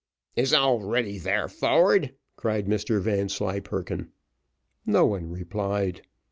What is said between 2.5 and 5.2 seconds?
Mr Vanslyperken. No